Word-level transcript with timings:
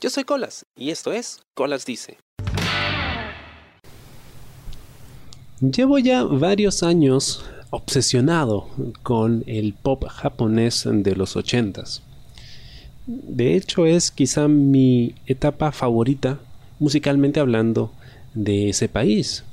Yo 0.00 0.08
soy 0.08 0.24
Colas 0.24 0.64
y 0.74 0.88
esto 0.88 1.12
es 1.12 1.40
Colas 1.52 1.84
Dice. 1.84 2.16
Llevo 5.60 5.98
ya 5.98 6.22
varios 6.24 6.82
años 6.82 7.44
obsesionado 7.68 8.66
con 9.02 9.44
el 9.46 9.74
pop 9.74 10.06
japonés 10.08 10.88
de 10.90 11.14
los 11.14 11.36
ochentas. 11.36 12.02
De 13.06 13.54
hecho 13.56 13.84
es 13.84 14.10
quizá 14.10 14.48
mi 14.48 15.16
etapa 15.26 15.70
favorita 15.70 16.40
musicalmente 16.78 17.38
hablando 17.38 17.92
de 18.32 18.70
ese 18.70 18.88
país. 18.88 19.44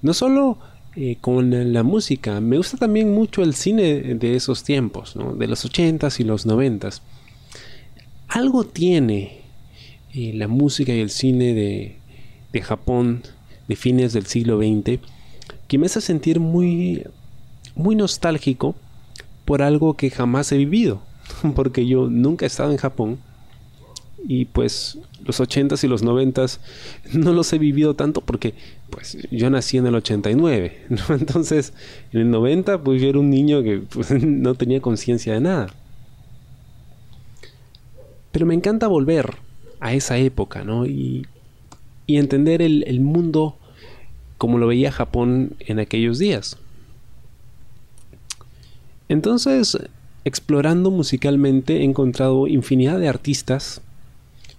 No 0.00 0.14
solo 0.14 0.56
eh, 0.96 1.18
con 1.20 1.74
la 1.74 1.82
música, 1.82 2.40
me 2.40 2.56
gusta 2.56 2.78
también 2.78 3.12
mucho 3.12 3.42
el 3.42 3.54
cine 3.54 4.14
de 4.14 4.36
esos 4.36 4.64
tiempos, 4.64 5.16
de 5.36 5.46
los 5.46 5.66
ochentas 5.66 6.18
y 6.18 6.24
los 6.24 6.46
noventas. 6.46 7.02
Algo 8.28 8.64
tiene 8.64 9.41
eh, 10.14 10.32
la 10.34 10.48
música 10.48 10.92
y 10.94 11.00
el 11.00 11.10
cine 11.10 11.54
de, 11.54 11.96
de 12.52 12.62
Japón 12.62 13.22
de 13.68 13.76
fines 13.76 14.12
del 14.12 14.26
siglo 14.26 14.58
XX 14.58 15.00
que 15.68 15.78
me 15.78 15.86
hace 15.86 16.00
sentir 16.00 16.40
muy, 16.40 17.04
muy 17.74 17.96
nostálgico 17.96 18.74
por 19.44 19.62
algo 19.62 19.94
que 19.94 20.10
jamás 20.10 20.52
he 20.52 20.58
vivido, 20.58 21.00
porque 21.54 21.86
yo 21.86 22.08
nunca 22.10 22.44
he 22.44 22.48
estado 22.48 22.70
en 22.70 22.76
Japón 22.76 23.18
y 24.28 24.44
pues 24.44 24.98
los 25.24 25.40
80s 25.40 25.82
y 25.82 25.88
los 25.88 26.04
90s 26.04 26.58
no 27.12 27.32
los 27.32 27.52
he 27.52 27.58
vivido 27.58 27.94
tanto 27.94 28.20
porque 28.20 28.54
pues 28.90 29.16
yo 29.30 29.50
nací 29.50 29.78
en 29.78 29.86
el 29.86 29.94
89, 29.94 30.86
Entonces, 31.08 31.72
en 32.12 32.20
el 32.20 32.30
90 32.30 32.82
pues 32.82 33.00
yo 33.00 33.08
era 33.08 33.18
un 33.18 33.30
niño 33.30 33.62
que 33.62 33.78
pues, 33.78 34.10
no 34.22 34.54
tenía 34.54 34.80
conciencia 34.80 35.32
de 35.34 35.40
nada. 35.40 35.68
Pero 38.30 38.46
me 38.46 38.54
encanta 38.54 38.86
volver 38.86 39.36
a 39.82 39.92
esa 39.92 40.16
época, 40.16 40.64
¿no? 40.64 40.86
Y, 40.86 41.26
entender 42.08 42.60
el 42.60 43.00
mundo 43.00 43.56
como 44.36 44.58
lo 44.58 44.66
veía 44.66 44.92
Japón 44.92 45.54
en 45.60 45.78
aquellos 45.78 46.18
días. 46.18 46.58
Entonces, 49.08 49.78
explorando 50.24 50.90
musicalmente 50.90 51.78
he 51.78 51.84
encontrado 51.84 52.46
infinidad 52.46 52.98
de 52.98 53.08
artistas 53.08 53.82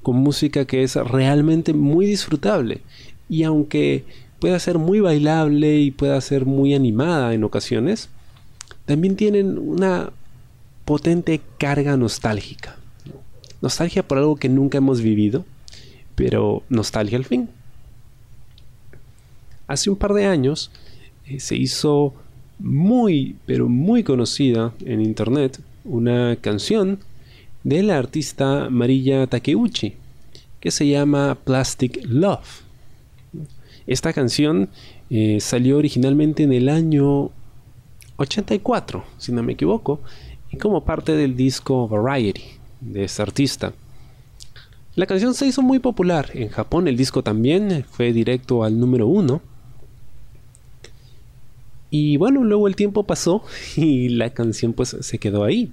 con 0.01 0.15
música 0.15 0.65
que 0.65 0.83
es 0.83 0.95
realmente 0.95 1.73
muy 1.73 2.05
disfrutable 2.05 2.81
y 3.27 3.43
aunque 3.43 4.05
pueda 4.39 4.59
ser 4.59 4.77
muy 4.77 4.99
bailable 4.99 5.79
y 5.79 5.91
pueda 5.91 6.19
ser 6.21 6.45
muy 6.45 6.73
animada 6.73 7.33
en 7.33 7.43
ocasiones, 7.43 8.09
también 8.85 9.15
tienen 9.15 9.57
una 9.57 10.11
potente 10.85 11.41
carga 11.57 11.97
nostálgica. 11.97 12.77
Nostalgia 13.63 14.05
por 14.05 14.17
algo 14.17 14.35
que 14.35 14.49
nunca 14.49 14.79
hemos 14.79 14.99
vivido, 14.99 15.45
pero 16.15 16.63
nostalgia 16.67 17.17
al 17.17 17.23
fin. 17.23 17.47
Hace 19.67 19.89
un 19.89 19.95
par 19.95 20.11
de 20.11 20.25
años 20.25 20.69
eh, 21.25 21.39
se 21.39 21.55
hizo 21.55 22.13
muy, 22.59 23.37
pero 23.45 23.69
muy 23.69 24.03
conocida 24.03 24.73
en 24.83 24.99
internet 24.99 25.61
una 25.85 26.35
canción 26.41 26.99
de 27.63 27.83
la 27.83 27.97
artista 27.97 28.67
Marilla 28.69 29.27
Takeuchi, 29.27 29.93
que 30.59 30.69
se 30.69 30.85
llama 30.85 31.37
Plastic 31.41 32.01
Love. 32.03 32.63
Esta 33.87 34.11
canción 34.11 34.67
eh, 35.09 35.37
salió 35.39 35.77
originalmente 35.77 36.43
en 36.43 36.51
el 36.51 36.67
año 36.67 37.31
84, 38.17 39.05
si 39.17 39.31
no 39.31 39.41
me 39.41 39.53
equivoco, 39.53 40.01
y 40.51 40.57
como 40.57 40.83
parte 40.83 41.13
del 41.13 41.37
disco 41.37 41.87
Variety 41.87 42.62
de 42.85 43.03
esta 43.03 43.23
artista. 43.23 43.73
La 44.95 45.05
canción 45.07 45.33
se 45.33 45.47
hizo 45.47 45.61
muy 45.61 45.79
popular 45.79 46.29
en 46.33 46.49
Japón, 46.49 46.87
el 46.87 46.97
disco 46.97 47.23
también 47.23 47.85
fue 47.89 48.13
directo 48.13 48.63
al 48.63 48.79
número 48.79 49.07
uno. 49.07 49.41
Y 51.89 52.17
bueno, 52.17 52.43
luego 52.43 52.67
el 52.67 52.75
tiempo 52.75 53.03
pasó 53.03 53.43
y 53.75 54.09
la 54.09 54.31
canción 54.31 54.73
pues 54.73 54.95
se 54.99 55.17
quedó 55.17 55.43
ahí, 55.43 55.71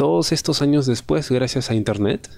todos 0.00 0.32
estos 0.32 0.62
años 0.62 0.86
después, 0.86 1.30
gracias 1.30 1.70
a 1.70 1.74
Internet, 1.74 2.30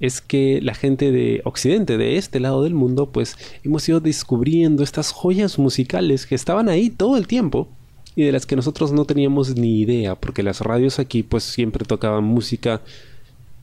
es 0.00 0.20
que 0.20 0.60
la 0.60 0.74
gente 0.74 1.12
de 1.12 1.40
Occidente, 1.44 1.96
de 1.96 2.16
este 2.16 2.40
lado 2.40 2.64
del 2.64 2.74
mundo, 2.74 3.12
pues 3.12 3.36
hemos 3.62 3.88
ido 3.88 4.00
descubriendo 4.00 4.82
estas 4.82 5.12
joyas 5.12 5.60
musicales 5.60 6.26
que 6.26 6.34
estaban 6.34 6.68
ahí 6.68 6.90
todo 6.90 7.16
el 7.16 7.28
tiempo 7.28 7.68
y 8.14 8.24
de 8.24 8.32
las 8.32 8.46
que 8.46 8.56
nosotros 8.56 8.92
no 8.92 9.04
teníamos 9.04 9.56
ni 9.56 9.80
idea, 9.80 10.14
porque 10.14 10.42
las 10.42 10.60
radios 10.60 10.98
aquí 10.98 11.22
pues 11.22 11.44
siempre 11.44 11.84
tocaban 11.84 12.24
música 12.24 12.80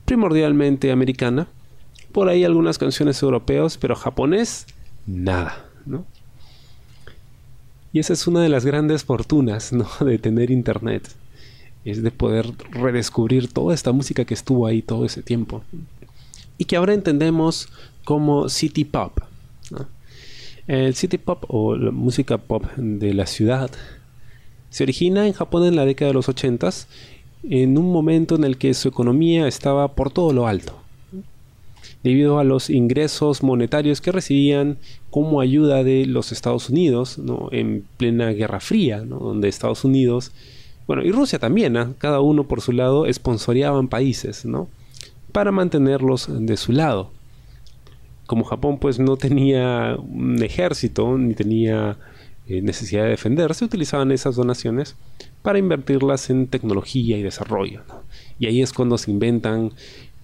primordialmente 0.04 0.90
americana, 0.90 1.46
por 2.12 2.28
ahí 2.28 2.44
algunas 2.44 2.78
canciones 2.78 3.22
europeas, 3.22 3.78
pero 3.78 3.94
japonés, 3.94 4.66
nada, 5.06 5.66
¿no? 5.86 6.04
Y 7.92 7.98
esa 7.98 8.12
es 8.12 8.26
una 8.26 8.40
de 8.40 8.48
las 8.48 8.64
grandes 8.64 9.04
fortunas, 9.04 9.72
¿no? 9.72 9.88
De 10.04 10.18
tener 10.18 10.50
internet 10.50 11.08
es 11.84 12.02
de 12.02 12.10
poder 12.10 12.46
redescubrir 12.70 13.52
toda 13.52 13.74
esta 13.74 13.92
música 13.92 14.24
que 14.24 14.34
estuvo 14.34 14.66
ahí 14.66 14.82
todo 14.82 15.04
ese 15.04 15.22
tiempo 15.22 15.62
y 16.58 16.66
que 16.66 16.76
ahora 16.76 16.92
entendemos 16.92 17.68
como 18.04 18.48
city 18.48 18.84
pop. 18.84 19.20
El 20.66 20.94
city 20.94 21.18
pop 21.18 21.44
o 21.48 21.74
la 21.76 21.90
música 21.90 22.38
pop 22.38 22.64
de 22.76 23.14
la 23.14 23.26
ciudad 23.26 23.70
se 24.70 24.84
origina 24.84 25.26
en 25.26 25.32
Japón 25.32 25.64
en 25.64 25.76
la 25.76 25.84
década 25.84 26.08
de 26.10 26.14
los 26.14 26.28
80 26.28 26.70
en 27.44 27.78
un 27.78 27.92
momento 27.92 28.36
en 28.36 28.44
el 28.44 28.56
que 28.56 28.74
su 28.74 28.88
economía 28.88 29.46
estaba 29.46 29.88
por 29.88 30.10
todo 30.10 30.32
lo 30.32 30.46
alto 30.46 30.80
debido 32.02 32.38
a 32.38 32.44
los 32.44 32.70
ingresos 32.70 33.42
monetarios 33.42 34.00
que 34.00 34.12
recibían 34.12 34.78
como 35.10 35.40
ayuda 35.40 35.84
de 35.84 36.06
los 36.06 36.32
Estados 36.32 36.70
Unidos 36.70 37.18
¿no? 37.18 37.48
en 37.52 37.84
plena 37.98 38.30
Guerra 38.30 38.60
Fría, 38.60 39.00
donde 39.00 39.48
Estados 39.48 39.84
Unidos 39.84 40.32
bueno, 40.86 41.04
y 41.04 41.12
Rusia 41.12 41.38
también, 41.38 41.76
¿ah? 41.76 41.92
cada 41.98 42.20
uno 42.20 42.48
por 42.48 42.62
su 42.62 42.72
lado 42.72 43.06
esponsoreaban 43.06 43.86
países, 43.86 44.44
¿no? 44.44 44.66
Para 45.30 45.52
mantenerlos 45.52 46.26
de 46.28 46.56
su 46.56 46.72
lado. 46.72 47.12
Como 48.26 48.42
Japón 48.42 48.78
pues 48.78 48.98
no 48.98 49.16
tenía 49.16 49.96
un 49.96 50.42
ejército 50.42 51.16
ni 51.16 51.34
tenía 51.34 51.96
eh, 52.50 52.62
necesidad 52.62 53.04
de 53.04 53.10
defenderse, 53.10 53.64
utilizaban 53.64 54.10
esas 54.10 54.34
donaciones 54.34 54.96
para 55.40 55.60
invertirlas 55.60 56.30
en 56.30 56.48
tecnología 56.48 57.16
y 57.16 57.22
desarrollo. 57.22 57.82
Y 58.40 58.46
ahí 58.46 58.60
es 58.60 58.72
cuando 58.72 58.98
se 58.98 59.12
inventan 59.12 59.70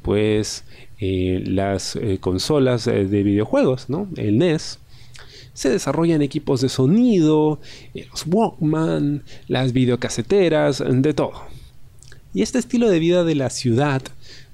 pues 0.03 0.65
eh, 0.99 1.45
las 1.47 1.95
eh, 1.95 2.19
consolas 2.19 2.87
de 2.87 3.23
videojuegos, 3.23 3.89
¿no? 3.89 4.09
El 4.17 4.39
NES, 4.39 4.81
se 5.53 5.71
desarrollan 5.71 6.21
equipos 6.21 6.63
de 6.63 6.69
sonido, 6.69 7.61
los 7.95 8.27
Walkman, 8.27 9.23
las 9.47 9.73
videocaseteras, 9.73 10.83
de 10.85 11.15
todo. 11.15 11.33
Y 12.37 12.43
este 12.43 12.59
estilo 12.59 12.91
de 12.91 12.99
vida 12.99 13.25
de 13.25 13.35
la 13.35 13.49
ciudad, 13.49 14.03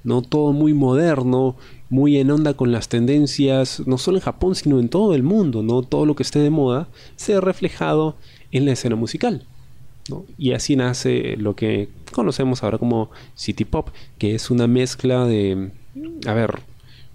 no 0.05 0.21
todo 0.21 0.53
muy 0.53 0.73
moderno, 0.73 1.57
muy 1.89 2.17
en 2.17 2.31
onda 2.31 2.53
con 2.53 2.71
las 2.71 2.87
tendencias, 2.87 3.81
no 3.85 3.97
solo 3.97 4.19
en 4.19 4.23
Japón, 4.23 4.55
sino 4.55 4.79
en 4.79 4.87
todo 4.87 5.13
el 5.13 5.21
mundo, 5.21 5.63
no 5.63 5.81
todo 5.81 6.05
lo 6.05 6.15
que 6.15 6.23
esté 6.23 6.39
de 6.39 6.49
moda, 6.49 6.87
se 7.17 7.33
ha 7.33 7.41
reflejado 7.41 8.15
en 8.53 8.63
la 8.63 8.71
escena 8.71 8.95
musical. 8.95 9.45
Y 10.37 10.53
así 10.53 10.77
nace 10.77 11.35
lo 11.35 11.57
que 11.57 11.89
conocemos 12.13 12.63
ahora 12.63 12.77
como 12.77 13.11
City 13.35 13.65
Pop, 13.65 13.89
que 14.17 14.33
es 14.33 14.49
una 14.49 14.65
mezcla 14.65 15.25
de, 15.25 15.71
a 16.25 16.33
ver, 16.33 16.61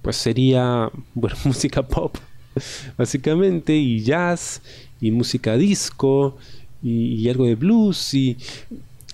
pues 0.03 0.17
sería, 0.17 0.91
bueno, 1.15 1.37
música 1.47 1.89
pop 1.89 2.15
básicamente, 2.99 3.75
y 3.75 4.03
jazz, 4.03 4.61
y 5.01 5.13
música 5.13 5.57
disco, 5.57 6.37
y, 6.83 7.27
algo 7.31 7.47
de 7.47 7.55
blues, 7.55 8.13
y 8.13 8.37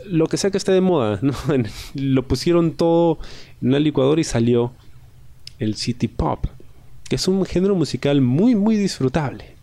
lo 0.07 0.27
que 0.27 0.37
sea 0.37 0.51
que 0.51 0.59
esté 0.59 0.73
de 0.73 0.81
moda, 0.81 1.21
lo 1.95 2.29
pusieron 2.29 2.73
todo 2.73 3.19
en 3.61 3.69
una 3.69 3.79
licuadora 3.79 4.21
y 4.21 4.25
salió 4.25 4.73
el 5.59 5.77
city 5.77 6.09
pop, 6.09 6.47
que 7.09 7.17
es 7.17 7.29
un 7.29 7.45
género 7.45 7.75
musical 7.75 8.21
muy, 8.21 8.55
muy 8.55 8.77
disfrutable. 8.77 9.55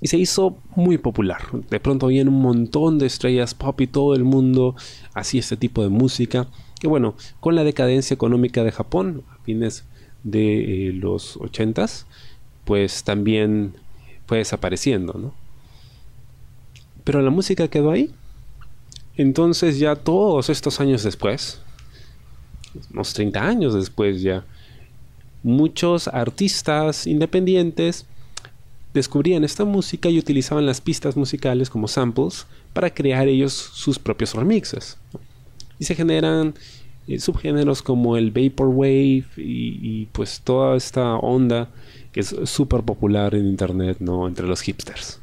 Y 0.00 0.08
se 0.08 0.18
hizo 0.18 0.58
muy 0.74 0.98
popular. 0.98 1.40
De 1.70 1.80
pronto 1.80 2.06
había 2.06 2.22
un 2.22 2.40
montón 2.40 2.98
de 2.98 3.06
estrellas 3.06 3.54
pop 3.54 3.80
y 3.80 3.86
todo 3.86 4.14
el 4.14 4.24
mundo 4.24 4.76
hacía 5.14 5.40
este 5.40 5.56
tipo 5.56 5.82
de 5.82 5.88
música. 5.88 6.46
Que 6.78 6.86
bueno, 6.86 7.14
con 7.40 7.54
la 7.54 7.64
decadencia 7.64 8.12
económica 8.12 8.62
de 8.62 8.72
Japón, 8.72 9.22
a 9.30 9.42
fines 9.44 9.84
de 10.22 10.88
eh, 10.88 10.92
los 10.92 11.38
80s, 11.38 12.04
pues 12.64 13.04
también 13.04 13.72
fue 14.26 14.38
desapareciendo, 14.38 15.14
¿no? 15.14 15.34
Pero 17.04 17.22
la 17.22 17.30
música 17.30 17.68
quedó 17.68 17.90
ahí. 17.90 18.12
Entonces 19.16 19.78
ya 19.78 19.96
todos 19.96 20.50
estos 20.50 20.80
años 20.80 21.02
después, 21.02 21.60
unos 22.92 23.14
30 23.14 23.42
años 23.42 23.74
después 23.74 24.20
ya, 24.20 24.44
muchos 25.42 26.08
artistas 26.08 27.06
independientes 27.06 28.04
descubrían 28.92 29.44
esta 29.44 29.64
música 29.64 30.08
y 30.08 30.18
utilizaban 30.18 30.66
las 30.66 30.80
pistas 30.80 31.16
musicales 31.16 31.70
como 31.70 31.86
samples 31.86 32.46
para 32.72 32.92
crear 32.92 33.28
ellos 33.28 33.52
sus 33.52 33.98
propios 33.98 34.34
remixes. 34.34 34.96
Y 35.78 35.84
se 35.84 35.94
generan 35.94 36.54
eh, 37.06 37.20
subgéneros 37.20 37.82
como 37.82 38.16
el 38.16 38.30
Vaporwave 38.30 39.24
y, 39.36 40.06
pues 40.12 40.40
toda 40.40 40.76
esta 40.76 41.14
onda 41.16 41.68
que 42.12 42.20
es 42.20 42.34
súper 42.44 42.82
popular 42.82 43.34
en 43.34 43.46
internet, 43.46 43.98
¿no? 44.00 44.26
Entre 44.26 44.46
los 44.46 44.62
hipsters. 44.62 45.20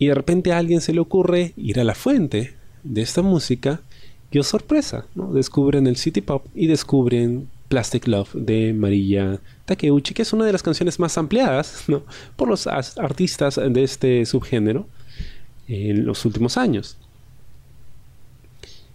Y 0.00 0.06
de 0.06 0.14
repente 0.14 0.52
a 0.52 0.58
alguien 0.58 0.80
se 0.80 0.94
le 0.94 1.00
ocurre 1.00 1.52
ir 1.58 1.78
a 1.78 1.84
la 1.84 1.94
fuente 1.94 2.54
de 2.82 3.02
esta 3.02 3.20
música 3.20 3.82
y 4.30 4.38
oh 4.38 4.42
sorpresa. 4.42 5.04
Descubren 5.14 5.86
el 5.86 5.96
City 5.96 6.22
Pop 6.22 6.46
y 6.54 6.68
descubren 6.68 7.50
Plastic 7.68 8.08
Love 8.08 8.32
de 8.32 8.72
María 8.72 9.40
Takeuchi, 9.66 10.14
que 10.14 10.22
es 10.22 10.32
una 10.32 10.46
de 10.46 10.52
las 10.52 10.62
canciones 10.62 10.98
más 10.98 11.18
ampliadas 11.18 11.84
por 12.36 12.48
los 12.48 12.66
artistas 12.66 13.60
de 13.62 13.82
este 13.84 14.24
subgénero 14.24 14.88
en 15.68 16.06
los 16.06 16.24
últimos 16.24 16.56
años. 16.56 16.96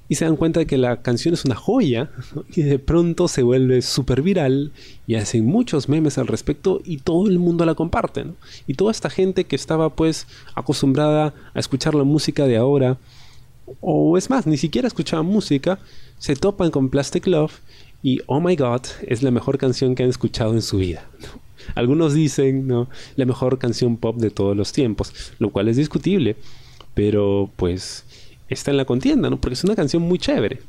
Y 0.08 0.16
se 0.16 0.26
dan 0.26 0.36
cuenta 0.36 0.60
de 0.60 0.68
que 0.68 0.78
la 0.78 1.02
canción 1.02 1.34
es 1.34 1.46
una 1.46 1.56
joya 1.56 2.12
y 2.56 2.62
de 2.62 2.78
pronto 2.78 3.28
se 3.28 3.42
vuelve 3.42 3.82
súper 3.82 4.22
viral 4.22 4.72
y 5.08 5.16
hacen 5.16 5.46
muchos 5.46 5.90
memes 5.90 6.18
al 6.18 6.28
respecto 6.28 6.80
y 6.86 6.98
todo 6.98 7.28
el 7.28 7.40
mundo 7.40 7.66
la 7.66 7.74
comparte. 7.74 8.26
Y 8.68 8.76
toda 8.76 8.92
esta 8.92 9.10
gente 9.10 9.46
que 9.46 9.56
estaba 9.56 9.90
pues 9.90 10.28
acostumbrada 10.54 11.34
a 11.54 11.60
escuchar 11.60 11.96
la 11.96 12.04
música 12.04 12.46
de 12.46 12.58
ahora, 12.58 12.98
o 13.82 14.18
es 14.18 14.30
más, 14.30 14.46
ni 14.46 14.58
siquiera 14.58 14.88
escuchaba 14.88 15.24
música, 15.24 15.80
se 16.20 16.36
topan 16.36 16.70
con 16.70 16.90
Plastic 16.90 17.26
Love 17.28 17.54
y 18.04 18.22
Oh 18.28 18.40
My 18.40 18.56
God 18.56 18.82
es 19.08 19.24
la 19.24 19.32
mejor 19.32 19.58
canción 19.58 19.96
que 19.96 20.04
han 20.04 20.10
escuchado 20.10 20.54
en 20.54 20.62
su 20.62 20.78
vida. 20.78 21.10
Algunos 21.74 22.14
dicen, 22.14 22.68
¿no? 22.68 22.88
La 23.16 23.26
mejor 23.26 23.58
canción 23.58 23.98
pop 23.98 24.18
de 24.18 24.30
todos 24.30 24.56
los 24.56 24.72
tiempos, 24.72 25.12
lo 25.40 25.50
cual 25.50 25.68
es 25.68 25.78
discutible, 25.78 26.36
pero 26.94 27.50
pues 27.56 28.04
está 28.50 28.72
en 28.72 28.78
la 28.78 28.86
contienda, 28.86 29.30
¿no? 29.30 29.40
Porque 29.40 29.54
es 29.54 29.64
una 29.64 29.76
canción 29.76 30.04
muy 30.04 30.20
chévere. 30.20 30.62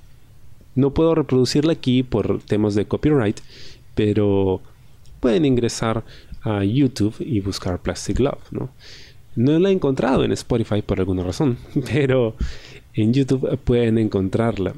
No 0.74 0.92
puedo 0.92 1.14
reproducirla 1.14 1.72
aquí 1.72 2.02
por 2.02 2.40
temas 2.42 2.74
de 2.74 2.86
copyright, 2.86 3.40
pero 3.94 4.60
pueden 5.20 5.44
ingresar 5.44 6.04
a 6.42 6.64
YouTube 6.64 7.16
y 7.18 7.40
buscar 7.40 7.80
Plastic 7.80 8.20
Love, 8.20 8.52
¿no? 8.52 8.70
No 9.34 9.58
la 9.58 9.70
he 9.70 9.72
encontrado 9.72 10.24
en 10.24 10.32
Spotify 10.32 10.82
por 10.82 10.98
alguna 10.98 11.24
razón, 11.24 11.58
pero 11.92 12.36
en 12.94 13.12
YouTube 13.12 13.58
pueden 13.58 13.98
encontrarla 13.98 14.74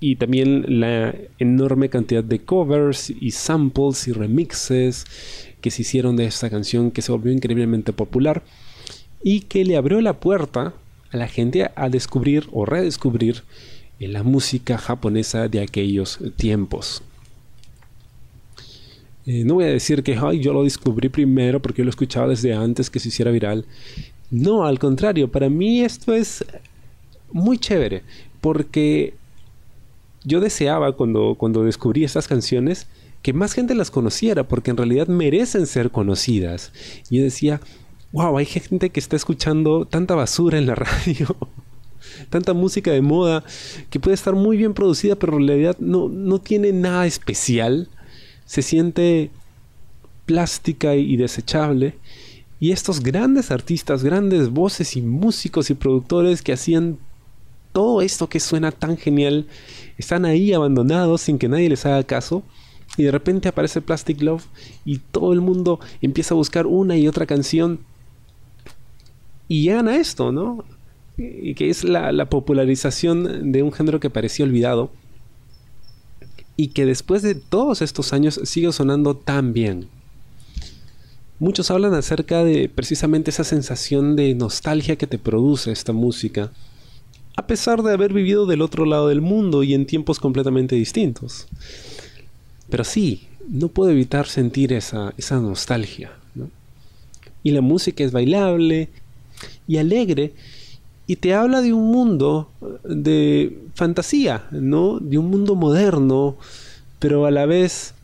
y 0.00 0.16
también 0.16 0.80
la 0.80 1.14
enorme 1.38 1.88
cantidad 1.88 2.22
de 2.22 2.40
covers 2.40 3.08
y 3.08 3.30
samples 3.30 4.06
y 4.06 4.12
remixes 4.12 5.06
que 5.62 5.70
se 5.70 5.80
hicieron 5.80 6.16
de 6.16 6.26
esta 6.26 6.50
canción 6.50 6.90
que 6.90 7.00
se 7.00 7.10
volvió 7.10 7.32
increíblemente 7.32 7.94
popular 7.94 8.42
y 9.22 9.40
que 9.40 9.64
le 9.64 9.78
abrió 9.78 10.02
la 10.02 10.20
puerta 10.20 10.74
a 11.14 11.16
la 11.16 11.28
gente 11.28 11.70
a 11.76 11.88
descubrir 11.88 12.48
o 12.52 12.66
redescubrir 12.66 13.44
eh, 14.00 14.08
la 14.08 14.24
música 14.24 14.76
japonesa 14.76 15.48
de 15.48 15.60
aquellos 15.60 16.18
tiempos. 16.36 17.02
Eh, 19.24 19.44
no 19.44 19.54
voy 19.54 19.64
a 19.64 19.68
decir 19.68 20.02
que 20.02 20.18
yo 20.40 20.52
lo 20.52 20.64
descubrí 20.64 21.08
primero 21.08 21.62
porque 21.62 21.78
yo 21.78 21.84
lo 21.84 21.90
escuchaba 21.90 22.28
desde 22.28 22.52
antes 22.52 22.90
que 22.90 22.98
se 22.98 23.08
hiciera 23.08 23.30
viral. 23.30 23.64
No, 24.30 24.66
al 24.66 24.80
contrario, 24.80 25.30
para 25.30 25.48
mí 25.48 25.82
esto 25.82 26.12
es 26.12 26.44
muy 27.30 27.58
chévere 27.58 28.02
porque 28.40 29.14
yo 30.24 30.40
deseaba 30.40 30.96
cuando, 30.96 31.36
cuando 31.36 31.62
descubrí 31.62 32.02
estas 32.02 32.26
canciones 32.26 32.88
que 33.22 33.32
más 33.32 33.54
gente 33.54 33.74
las 33.74 33.90
conociera, 33.90 34.48
porque 34.48 34.70
en 34.72 34.76
realidad 34.76 35.06
merecen 35.06 35.66
ser 35.66 35.90
conocidas. 35.90 36.72
Y 37.08 37.18
yo 37.18 37.22
decía, 37.22 37.60
wow, 38.14 38.38
hay 38.38 38.46
gente 38.46 38.90
que 38.90 39.00
está 39.00 39.16
escuchando 39.16 39.86
tanta 39.86 40.14
basura 40.14 40.56
en 40.56 40.66
la 40.66 40.74
radio, 40.76 41.36
tanta 42.30 42.54
música 42.54 42.92
de 42.92 43.02
moda, 43.02 43.42
que 43.90 43.98
puede 43.98 44.14
estar 44.14 44.34
muy 44.36 44.56
bien 44.56 44.72
producida, 44.72 45.16
pero 45.16 45.36
en 45.36 45.48
realidad 45.48 45.76
no, 45.80 46.08
no 46.08 46.38
tiene 46.38 46.72
nada 46.72 47.06
especial. 47.06 47.88
Se 48.46 48.62
siente 48.62 49.30
plástica 50.26 50.94
y 50.94 51.16
desechable. 51.16 51.98
Y 52.60 52.70
estos 52.70 53.00
grandes 53.00 53.50
artistas, 53.50 54.04
grandes 54.04 54.48
voces 54.48 54.96
y 54.96 55.02
músicos 55.02 55.68
y 55.70 55.74
productores 55.74 56.40
que 56.40 56.52
hacían 56.52 56.98
todo 57.72 58.00
esto 58.00 58.28
que 58.28 58.38
suena 58.38 58.70
tan 58.70 58.96
genial 58.96 59.48
están 59.98 60.24
ahí 60.24 60.52
abandonados 60.52 61.22
sin 61.22 61.36
que 61.36 61.48
nadie 61.48 61.68
les 61.68 61.84
haga 61.84 62.04
caso. 62.04 62.44
Y 62.96 63.02
de 63.02 63.10
repente 63.10 63.48
aparece 63.48 63.80
Plastic 63.80 64.22
Love 64.22 64.44
y 64.84 64.98
todo 64.98 65.32
el 65.32 65.40
mundo 65.40 65.80
empieza 66.00 66.34
a 66.34 66.36
buscar 66.36 66.68
una 66.68 66.96
y 66.96 67.08
otra 67.08 67.26
canción. 67.26 67.80
Y 69.48 69.62
llegan 69.62 69.88
a 69.88 69.96
esto, 69.96 70.32
¿no? 70.32 70.64
Y 71.16 71.54
que 71.54 71.70
es 71.70 71.84
la, 71.84 72.12
la 72.12 72.28
popularización 72.28 73.52
de 73.52 73.62
un 73.62 73.72
género 73.72 74.00
que 74.00 74.10
parecía 74.10 74.44
olvidado. 74.44 74.90
Y 76.56 76.68
que 76.68 76.86
después 76.86 77.22
de 77.22 77.34
todos 77.34 77.82
estos 77.82 78.12
años 78.12 78.40
sigue 78.44 78.72
sonando 78.72 79.16
tan 79.16 79.52
bien. 79.52 79.88
Muchos 81.38 81.70
hablan 81.70 81.94
acerca 81.94 82.44
de 82.44 82.68
precisamente 82.68 83.30
esa 83.30 83.44
sensación 83.44 84.16
de 84.16 84.34
nostalgia 84.34 84.96
que 84.96 85.06
te 85.06 85.18
produce 85.18 85.72
esta 85.72 85.92
música 85.92 86.52
a 87.36 87.46
pesar 87.46 87.82
de 87.82 87.92
haber 87.92 88.12
vivido 88.12 88.46
del 88.46 88.62
otro 88.62 88.84
lado 88.84 89.08
del 89.08 89.20
mundo 89.20 89.62
y 89.62 89.74
en 89.74 89.86
tiempos 89.86 90.20
completamente 90.20 90.76
distintos. 90.76 91.48
Pero 92.70 92.84
sí, 92.84 93.28
no 93.48 93.68
puedo 93.68 93.90
evitar 93.90 94.26
sentir 94.26 94.72
esa, 94.72 95.12
esa 95.16 95.40
nostalgia. 95.40 96.12
Y 97.42 97.50
la 97.50 97.60
música 97.60 98.04
es 98.04 98.12
bailable 98.12 98.88
y 99.66 99.78
alegre 99.78 100.32
y 101.06 101.16
te 101.16 101.34
habla 101.34 101.60
de 101.60 101.72
un 101.72 101.90
mundo 101.90 102.48
de 102.84 103.58
fantasía, 103.74 104.46
¿no? 104.50 104.98
De 105.00 105.18
un 105.18 105.30
mundo 105.30 105.54
moderno, 105.54 106.36
pero 106.98 107.26
a 107.26 107.30
la 107.30 107.46
vez 107.46 107.94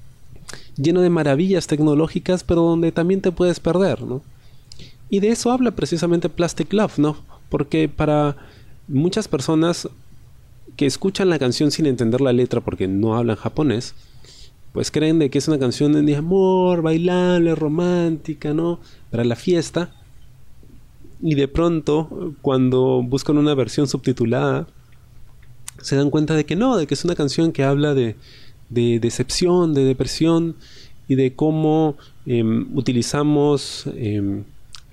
lleno 0.76 1.00
de 1.00 1.10
maravillas 1.10 1.66
tecnológicas, 1.66 2.44
pero 2.44 2.62
donde 2.62 2.92
también 2.92 3.20
te 3.20 3.32
puedes 3.32 3.60
perder, 3.60 4.02
¿no? 4.02 4.22
Y 5.08 5.20
de 5.20 5.28
eso 5.28 5.50
habla 5.50 5.70
precisamente 5.72 6.28
Plastic 6.28 6.72
Love, 6.72 6.98
¿no? 6.98 7.16
Porque 7.48 7.88
para 7.88 8.36
muchas 8.86 9.28
personas 9.28 9.88
que 10.76 10.86
escuchan 10.86 11.30
la 11.30 11.38
canción 11.38 11.70
sin 11.70 11.86
entender 11.86 12.20
la 12.20 12.32
letra 12.32 12.60
porque 12.60 12.86
no 12.86 13.16
hablan 13.16 13.36
japonés, 13.36 13.94
pues 14.72 14.90
creen 14.90 15.18
de 15.18 15.30
que 15.30 15.38
es 15.38 15.48
una 15.48 15.58
canción 15.58 16.04
de 16.06 16.16
amor, 16.16 16.82
bailable, 16.82 17.54
romántica, 17.54 18.54
¿no? 18.54 18.78
Para 19.10 19.24
la 19.24 19.36
fiesta. 19.36 19.92
Y 21.22 21.34
de 21.34 21.48
pronto, 21.48 22.34
cuando 22.42 23.02
buscan 23.02 23.38
una 23.38 23.54
versión 23.54 23.88
subtitulada, 23.88 24.66
se 25.80 25.96
dan 25.96 26.10
cuenta 26.10 26.34
de 26.34 26.44
que 26.44 26.56
no, 26.56 26.76
de 26.76 26.86
que 26.86 26.94
es 26.94 27.04
una 27.04 27.14
canción 27.14 27.52
que 27.52 27.64
habla 27.64 27.94
de, 27.94 28.16
decepción, 28.68 29.74
de 29.74 29.84
depresión 29.84 30.56
y 31.08 31.14
de 31.14 31.34
cómo 31.34 31.96
em, 32.26 32.68
utilizamos 32.76 33.84
em, 33.96 34.44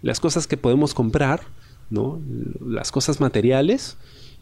las 0.01 0.19
cosas 0.19 0.47
que 0.47 0.57
podemos 0.57 0.93
comprar 0.93 1.41
¿no? 1.89 2.19
Las 2.65 2.91
cosas 2.91 3.19
materiales 3.19 3.97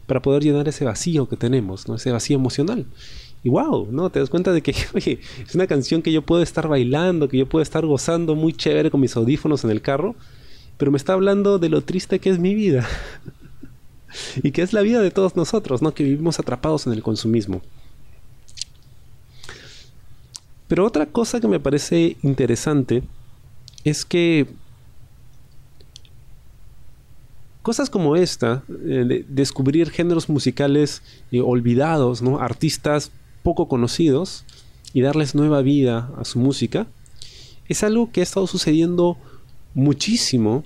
para 0.06 0.22
poder 0.22 0.42
llenar 0.42 0.68
ese 0.68 0.84
vacío 0.84 1.28
que 1.28 1.36
tenemos, 1.36 1.88
¿no? 1.88 1.96
Ese 1.96 2.10
vacío 2.10 2.36
emocional. 2.36 2.86
Y 3.42 3.48
wow, 3.48 3.88
¿no? 3.90 4.10
Te 4.10 4.18
das 4.18 4.30
cuenta 4.30 4.52
de 4.52 4.62
que, 4.62 4.72
es 5.46 5.54
una 5.54 5.66
canción 5.66 6.02
que 6.02 6.12
yo 6.12 6.22
puedo 6.22 6.42
estar 6.42 6.68
bailando, 6.68 7.28
que 7.28 7.38
yo 7.38 7.46
puedo 7.46 7.62
estar 7.62 7.84
gozando 7.86 8.34
muy 8.34 8.52
chévere 8.52 8.90
con 8.90 9.00
mis 9.00 9.16
audífonos 9.16 9.64
en 9.64 9.70
el 9.70 9.80
carro, 9.82 10.14
pero 10.76 10.90
me 10.90 10.98
está 10.98 11.12
hablando 11.14 11.58
de 11.58 11.68
lo 11.68 11.82
triste 11.82 12.18
que 12.18 12.30
es 12.30 12.38
mi 12.38 12.54
vida. 12.54 12.86
y 14.42 14.50
que 14.52 14.62
es 14.62 14.72
la 14.72 14.82
vida 14.82 15.00
de 15.00 15.10
todos 15.10 15.36
nosotros, 15.36 15.82
¿no? 15.82 15.94
Que 15.94 16.04
vivimos 16.04 16.38
atrapados 16.38 16.86
en 16.86 16.92
el 16.92 17.02
consumismo. 17.02 17.62
Pero 20.68 20.84
otra 20.84 21.06
cosa 21.06 21.40
que 21.40 21.48
me 21.48 21.60
parece 21.60 22.16
interesante 22.22 23.02
es 23.84 24.04
que 24.04 24.48
cosas 27.62 27.88
como 27.88 28.16
esta, 28.16 28.62
eh, 28.84 29.24
descubrir 29.28 29.90
géneros 29.90 30.28
musicales 30.28 31.02
eh, 31.30 31.40
olvidados, 31.40 32.22
artistas 32.40 33.10
poco 33.42 33.68
conocidos 33.68 34.44
y 34.92 35.02
darles 35.02 35.34
nueva 35.34 35.62
vida 35.62 36.10
a 36.16 36.24
su 36.24 36.38
música, 36.38 36.86
es 37.68 37.82
algo 37.82 38.10
que 38.10 38.20
ha 38.20 38.22
estado 38.22 38.46
sucediendo 38.46 39.16
muchísimo 39.76 40.64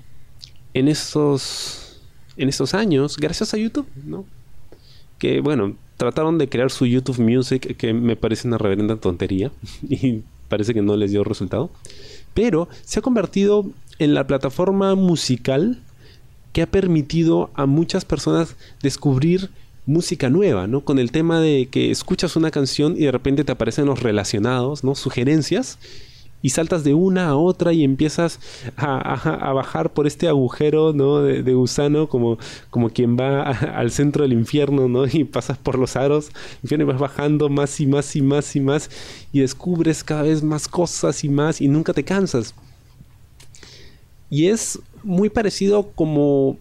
en 0.72 0.88
estos, 0.88 2.00
en 2.36 2.48
estos 2.48 2.72
años 2.74 3.16
gracias 3.18 3.52
a 3.52 3.58
YouTube, 3.58 3.86
¿no? 4.06 4.24
Que 5.18 5.40
bueno, 5.40 5.76
trataron 5.96 6.38
de 6.38 6.48
crear 6.48 6.70
su 6.70 6.86
YouTube 6.86 7.18
Music, 7.18 7.76
que 7.76 7.92
me 7.92 8.16
parece 8.16 8.46
una 8.46 8.56
reverenda 8.56 8.96
tontería 8.96 9.50
y 9.88 10.22
parece 10.48 10.72
que 10.72 10.80
no 10.80 10.96
les 10.96 11.10
dio 11.10 11.24
resultado, 11.24 11.70
pero 12.32 12.68
se 12.84 13.00
ha 13.00 13.02
convertido 13.02 13.66
en 13.98 14.14
la 14.14 14.26
plataforma 14.26 14.94
musical 14.94 15.82
que 16.52 16.62
ha 16.62 16.70
permitido 16.70 17.50
a 17.54 17.66
muchas 17.66 18.04
personas 18.04 18.56
descubrir 18.80 19.50
música 19.86 20.30
nueva, 20.30 20.68
¿no? 20.68 20.82
Con 20.82 21.00
el 21.00 21.10
tema 21.10 21.40
de 21.40 21.66
que 21.68 21.90
escuchas 21.90 22.36
una 22.36 22.52
canción 22.52 22.94
y 22.96 23.00
de 23.00 23.12
repente 23.12 23.42
te 23.42 23.52
aparecen 23.52 23.86
los 23.86 24.02
relacionados, 24.02 24.84
¿no? 24.84 24.94
Sugerencias 24.94 25.78
y 26.42 26.50
saltas 26.50 26.84
de 26.84 26.94
una 26.94 27.28
a 27.28 27.36
otra 27.36 27.72
y 27.72 27.84
empiezas 27.84 28.40
a, 28.76 29.52
bajar 29.52 29.92
por 29.92 30.06
este 30.06 30.28
agujero 30.28 30.92
¿no? 30.92 31.22
de, 31.22 31.54
gusano 31.54 32.08
como, 32.08 32.38
como 32.70 32.90
quien 32.90 33.16
va 33.16 33.42
al 33.50 33.90
centro 33.90 34.22
del 34.22 34.32
infierno 34.32 34.88
¿no? 34.88 35.06
y 35.06 35.24
pasas 35.24 35.58
por 35.58 35.78
los 35.78 35.96
aros 35.96 36.30
y 36.62 36.74
vas 36.76 36.98
bajando 36.98 37.48
más 37.48 37.80
y 37.80 37.86
más 37.86 38.16
y 38.16 38.22
más 38.22 38.56
y 38.56 38.60
más 38.60 38.90
y 39.32 39.40
descubres 39.40 40.04
cada 40.04 40.22
vez 40.22 40.42
más 40.42 40.68
cosas 40.68 41.24
y 41.24 41.28
más 41.28 41.60
y 41.60 41.68
nunca 41.68 41.92
te 41.92 42.04
cansas. 42.04 42.54
Y 44.30 44.46
es 44.46 44.78
muy 45.02 45.28
parecido 45.28 45.90
como, 45.94 46.56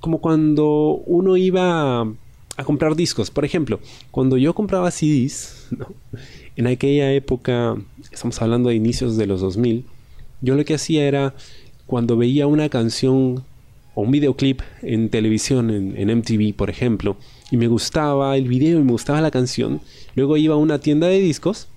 como 0.00 0.20
cuando 0.20 1.02
uno 1.06 1.36
iba 1.36 2.02
a, 2.02 2.64
comprar 2.64 2.96
discos. 2.96 3.30
Por 3.30 3.44
ejemplo, 3.44 3.78
cuando 4.10 4.36
yo 4.36 4.54
compraba 4.54 4.90
CDs, 4.90 5.68
en 6.56 6.66
aquella 6.66 7.12
época, 7.12 7.76
estamos 8.12 8.40
hablando 8.40 8.68
de 8.68 8.76
inicios 8.76 9.16
de 9.16 9.26
los 9.26 9.40
2000, 9.40 9.84
yo 10.40 10.54
lo 10.54 10.64
que 10.64 10.74
hacía 10.74 11.06
era, 11.06 11.34
cuando 11.86 12.16
veía 12.16 12.46
una 12.46 12.68
canción 12.68 13.44
o 13.94 14.02
un 14.02 14.10
videoclip 14.10 14.60
en 14.82 15.08
televisión, 15.08 15.70
en, 15.70 16.18
MTV, 16.18 16.54
por 16.54 16.70
ejemplo, 16.70 17.16
y 17.50 17.56
me 17.56 17.68
gustaba 17.68 18.36
el 18.36 18.48
video 18.48 18.80
y 18.80 18.84
me 18.84 18.92
gustaba 18.92 19.20
la 19.20 19.30
canción, 19.30 19.80
luego 20.14 20.36
iba 20.36 20.54
a 20.54 20.58
una 20.58 20.78
tienda 20.78 21.06
de 21.06 21.20
discos 21.20 21.68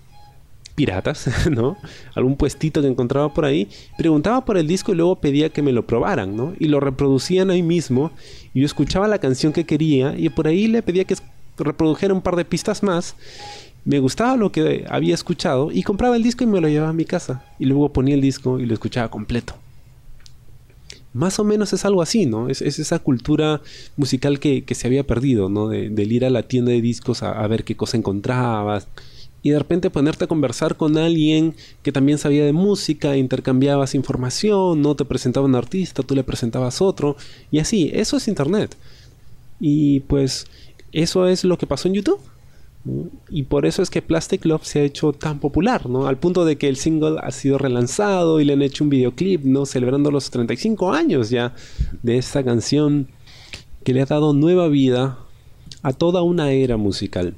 piratas, 0.75 1.27
¿no? 1.50 1.75
Algún 2.13 2.36
puestito 2.36 2.81
que 2.81 2.88
encontraba 2.88 3.34
por 3.34 3.46
ahí, 3.46 3.67
preguntaba 3.98 4.46
por 4.46 4.57
el 4.57 4.67
disco 4.67 4.91
y 4.91 4.96
luego 4.96 5.15
pedía 5.15 5.50
que 5.50 5.63
me 5.63 5.72
lo 5.72 5.88
probaran, 5.88 6.36
¿no? 6.36 6.53
Y 6.60 6.67
lo 6.67 6.79
reproducían 6.79 7.50
ahí 7.50 7.63
mismo 7.63 8.12
y 8.53 8.60
yo 8.60 8.65
escuchaba 8.67 9.07
la 9.07 9.17
canción 9.17 9.53
que 9.53 9.65
quería 9.65 10.13
y 10.15 10.29
por 10.29 10.48
ahí 10.48 10.67
le 10.67 10.84
pedía 10.84 11.03
que 11.05 11.15
reprodujera 11.57 12.13
un 12.13 12.22
par 12.22 12.36
de 12.36 12.46
pistas 12.46 12.84
más. 12.84 13.15
Me 13.88 14.00
gustaba 14.00 14.36
lo 14.36 14.51
que 14.51 14.84
había 14.89 15.13
escuchado 15.13 15.72
y 15.72 15.82
compraba 15.82 16.17
el 16.17 16.24
disco 16.24 16.44
y 16.44 16.48
me 16.48 16.60
lo 16.60 16.67
llevaba 16.67 16.89
a 16.89 16.94
mi 16.94 17.06
casa 17.06 17.46
y 17.58 17.63
luego 17.63 17.94
ponía 17.94 18.15
el 18.15 18.22
disco 18.22 18.60
y 18.60 18.65
lo 18.65 18.74
escuchaba 18.74 19.10
completo. 19.10 19.56
Más 21.13 21.39
o 21.39 21.46
menos 21.46 21.72
es 21.72 21.86
algo 21.86 22.01
así, 22.01 22.25
¿no? 22.25 22.50
Es, 22.50 22.62
esa 22.62 23.00
cultura 23.00 23.62
musical 23.96 24.41
que, 24.41 24.65
se 24.70 24.88
había 24.88 25.08
perdido, 25.08 25.48
¿no? 25.48 25.70
De, 25.70 26.03
ir 26.03 26.25
a 26.25 26.29
la 26.29 26.44
tienda 26.44 26.74
de 26.74 26.82
discos 26.82 27.24
a, 27.24 27.48
ver 27.48 27.63
qué 27.63 27.77
cosa 27.77 27.96
encontrabas, 27.96 28.89
y 29.41 29.51
de 29.51 29.60
repente 29.60 29.89
ponerte 29.89 30.25
a 30.25 30.27
conversar 30.27 30.75
con 30.75 30.98
alguien 30.98 31.56
que 31.82 31.94
también 31.94 32.17
sabía 32.17 32.44
de 32.44 32.51
música, 32.51 33.15
intercambiabas 33.15 33.96
información, 33.96 34.82
no 34.82 34.96
te 34.96 35.06
presentaba 35.06 35.46
un 35.46 35.56
artista, 35.56 36.03
tú 36.03 36.13
le 36.13 36.25
presentabas 36.25 36.82
otro, 36.82 37.15
y 37.51 37.60
así, 37.60 37.89
eso 37.94 38.17
es 38.17 38.27
internet. 38.27 38.75
Y 39.62 40.01
pues 40.01 40.46
eso 40.91 41.25
es 41.25 41.46
lo 41.46 41.58
que 41.58 41.67
pasó 41.67 41.88
en 41.88 41.94
YouTube. 41.94 42.20
Y 43.29 43.44
por 43.44 43.65
eso 43.65 43.82
es 43.82 43.89
que 43.89 44.01
Plastic 44.01 44.46
Love 44.46 44.63
se 44.63 44.79
ha 44.79 44.84
hecho 44.84 45.13
tan 45.13 45.39
popular, 45.39 45.89
¿no? 45.89 46.08
Al 46.08 46.17
punto 46.17 46.46
de 46.46 46.58
que 46.58 46.70
el 46.70 46.77
single 46.77 47.20
ha 47.22 47.32
sido 47.32 47.58
relanzado 47.58 48.39
y 48.39 48.46
le 48.46 48.53
han 48.53 48.62
hecho 48.62 48.84
un 48.84 48.89
videoclip, 48.89 49.44
¿no? 49.44 49.65
Celebrando 49.65 50.12
los 50.12 50.29
35 50.29 50.94
años 50.94 51.29
ya 51.29 51.53
de 52.03 52.17
esta 52.17 52.44
canción 52.44 53.08
que 53.84 53.94
le 53.94 54.01
ha 54.01 54.06
dado 54.06 54.34
nueva 54.34 54.67
vida 54.67 55.20
a 55.82 55.94
toda 55.94 56.22
una 56.22 56.51
era 56.51 56.77
musical. 56.77 57.36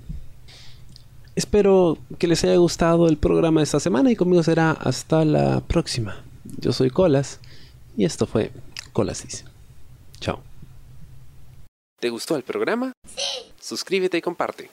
Espero 1.36 1.98
que 2.18 2.27
les 2.27 2.44
haya 2.44 2.58
gustado 2.58 3.08
el 3.08 3.18
programa 3.18 3.62
de 3.62 3.65
esta 3.65 3.79
semana 3.79 4.12
y 4.12 4.15
conmigo 4.15 4.44
será 4.44 4.72
hasta 4.72 5.24
la 5.25 5.62
próxima. 5.62 6.24
Yo 6.58 6.74
soy 6.74 6.89
Colas 6.89 7.39
y 7.96 8.06
esto 8.06 8.25
fue 8.25 8.51
Colasis. 8.94 9.46
Chao. 10.20 10.41
¿Te 12.00 12.10
gustó 12.10 12.36
el 12.36 12.44
programa? 12.44 12.94
Sí. 13.06 13.50
Suscríbete 13.60 14.18
y 14.18 14.22
comparte. 14.22 14.70